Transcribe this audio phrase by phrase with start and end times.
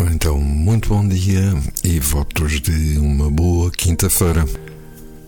[0.00, 4.44] Então, muito bom dia e votos de uma boa quinta-feira.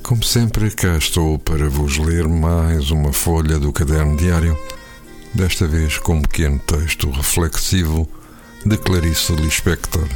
[0.00, 4.56] Como sempre, cá estou para vos ler mais uma folha do caderno diário,
[5.34, 8.08] desta vez com um pequeno texto reflexivo
[8.64, 10.06] de Clarice Lispector,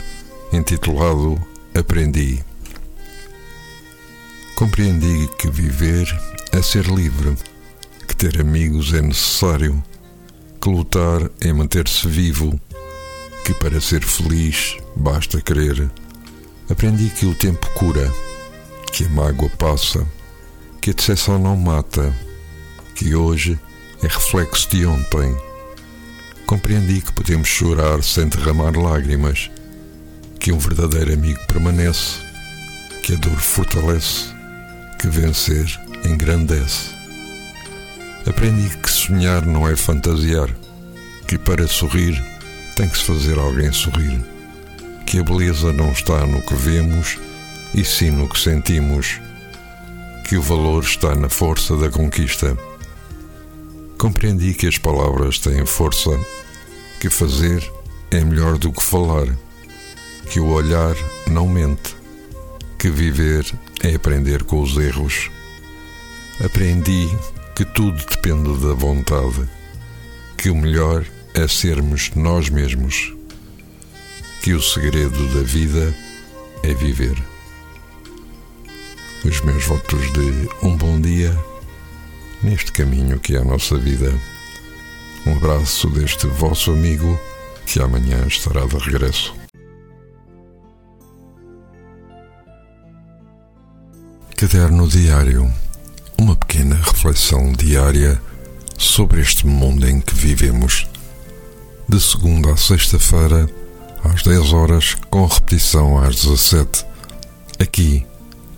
[0.52, 1.37] intitulado
[1.74, 2.45] Aprendi.
[4.55, 6.07] Compreendi que viver
[6.52, 7.37] é ser livre,
[8.07, 9.82] que ter amigos é necessário,
[10.60, 12.59] que lutar é manter-se vivo
[13.45, 15.91] que para ser feliz basta querer.
[16.71, 18.11] Aprendi que o tempo cura,
[18.91, 20.07] que a mágoa passa,
[20.80, 22.15] que a decepção não mata,
[22.95, 23.59] que hoje
[24.02, 25.37] é reflexo de ontem.
[26.46, 29.51] Compreendi que podemos chorar sem derramar lágrimas,
[30.40, 32.21] que um verdadeiro amigo permanece,
[33.02, 34.27] que a dor fortalece,
[34.99, 35.66] que vencer
[36.05, 36.95] engrandece.
[38.27, 40.49] Aprendi que sonhar não é fantasiar,
[41.29, 42.34] que para sorrir
[42.75, 44.21] tem que se fazer alguém sorrir.
[45.07, 47.19] Que a beleza não está no que vemos,
[47.75, 49.21] e sim no que sentimos.
[50.29, 52.57] Que o valor está na força da conquista.
[53.99, 56.11] Compreendi que as palavras têm força,
[57.01, 57.63] que fazer
[58.11, 59.27] é melhor do que falar,
[60.30, 60.95] que o olhar
[61.30, 61.97] não mente,
[62.79, 63.47] que viver
[63.83, 65.31] é aprender com os erros.
[66.45, 67.09] Aprendi
[67.55, 69.49] que tudo depende da vontade,
[70.37, 73.12] que o melhor é sermos nós mesmos,
[74.43, 75.94] que o segredo da vida
[76.62, 77.16] é viver.
[79.25, 81.37] Os meus votos de um bom dia
[82.43, 84.12] neste caminho que é a nossa vida.
[85.27, 87.19] Um abraço deste vosso amigo
[87.66, 89.34] que amanhã estará de regresso.
[94.37, 95.51] Caderno Diário
[96.19, 98.21] Uma pequena reflexão diária
[98.77, 100.87] sobre este mundo em que vivemos
[101.94, 103.49] de segunda a sexta-feira,
[104.03, 106.84] às 10 horas, com repetição às 17,
[107.60, 108.05] aqui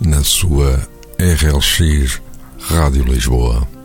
[0.00, 0.88] na sua
[1.18, 2.22] RLX
[2.58, 3.75] Rádio Lisboa.